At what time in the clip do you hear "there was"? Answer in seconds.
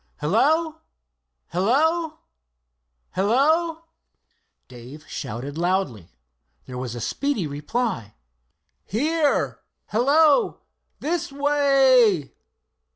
6.65-6.95